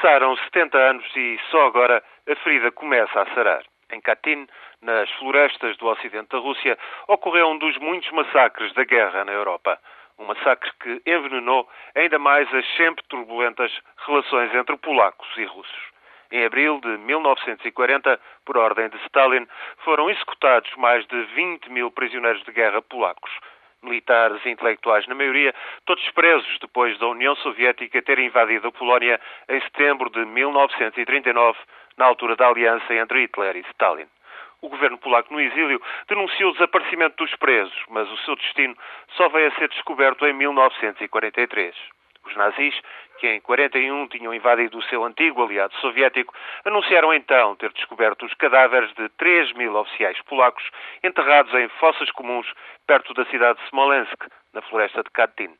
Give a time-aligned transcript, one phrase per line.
[0.00, 3.64] Passaram 70 anos e só agora a ferida começa a sarar.
[3.90, 4.46] Em Katyn,
[4.80, 6.78] nas florestas do ocidente da Rússia,
[7.08, 9.76] ocorreu um dos muitos massacres da guerra na Europa.
[10.16, 13.76] Um massacre que envenenou ainda mais as sempre turbulentas
[14.06, 15.90] relações entre polacos e russos.
[16.30, 22.44] Em abril de 1940, por ordem de Stalin, foram executados mais de 20 mil prisioneiros
[22.44, 23.32] de guerra polacos
[23.82, 25.54] militares e intelectuais, na maioria
[25.84, 31.58] todos presos depois da União Soviética ter invadido a Polónia em setembro de 1939,
[31.96, 34.06] na altura da aliança entre Hitler e Stalin.
[34.60, 38.76] O governo polaco no exílio denunciou o desaparecimento dos presos, mas o seu destino
[39.10, 41.97] só veio a ser descoberto em 1943.
[42.28, 42.78] Os nazis,
[43.18, 48.34] que em 41 tinham invadido o seu antigo aliado soviético, anunciaram então ter descoberto os
[48.34, 50.62] cadáveres de 3 mil oficiais polacos
[51.02, 52.46] enterrados em fossas comuns
[52.86, 55.54] perto da cidade de Smolensk, na floresta de Katyn.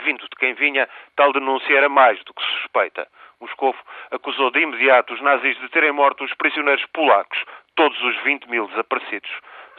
[0.00, 3.06] Vindo de quem vinha, tal denúncia era mais do que suspeita.
[3.40, 3.78] Moscovo
[4.10, 7.38] acusou de imediato os nazis de terem morto os prisioneiros polacos,
[7.76, 9.30] todos os 20 mil desaparecidos.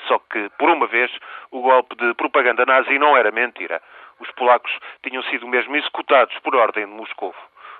[0.07, 1.11] Só que, por uma vez,
[1.51, 3.81] o golpe de propaganda nazi não era mentira.
[4.21, 7.33] Os polacos tinham sido mesmo executados por ordem de Moscou.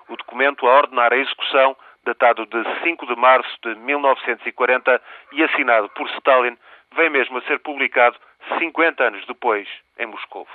[0.10, 5.02] O documento a ordenar a execução, datado de 5 de março de 1940
[5.34, 6.58] e assinado por Stalin,
[6.96, 8.18] vem mesmo a ser publicado
[8.58, 9.68] 50 anos depois,
[10.00, 10.48] em Moscou.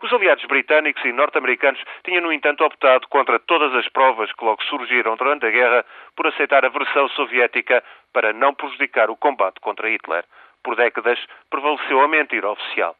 [0.00, 4.62] Os aliados britânicos e norte-americanos tinham, no entanto, optado contra todas as provas que logo
[4.62, 7.82] surgiram durante a guerra por aceitar a versão soviética
[8.12, 10.24] para não prejudicar o combate contra Hitler.
[10.62, 11.18] Por décadas,
[11.50, 12.96] prevaleceu a mentira oficial.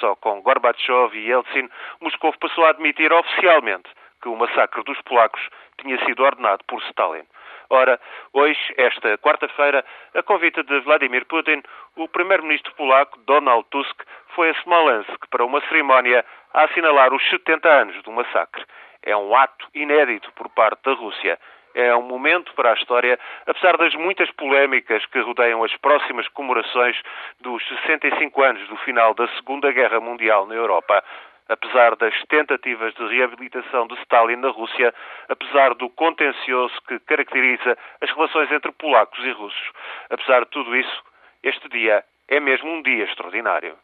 [0.00, 1.68] Só com Gorbachev e Yeltsin,
[2.00, 3.88] Moscou passou a admitir oficialmente
[4.22, 5.40] que o massacre dos polacos
[5.78, 7.24] tinha sido ordenado por Stalin.
[7.68, 8.00] Ora,
[8.32, 9.84] hoje, esta quarta-feira,
[10.14, 11.62] a convite de Vladimir Putin,
[11.96, 14.02] o primeiro-ministro polaco Donald Tusk
[14.34, 18.64] foi a Smolensk para uma cerimónia a assinalar os 70 anos do massacre.
[19.02, 21.38] É um ato inédito por parte da Rússia.
[21.78, 26.96] É um momento para a história, apesar das muitas polémicas que rodeiam as próximas comemorações
[27.38, 31.04] dos 65 anos do final da Segunda Guerra Mundial na Europa
[31.48, 34.92] apesar das tentativas de reabilitação de Stalin na Rússia,
[35.28, 39.70] apesar do contencioso que caracteriza as relações entre polacos e russos.
[40.10, 41.04] Apesar de tudo isso,
[41.44, 43.76] este dia é mesmo um dia extraordinário.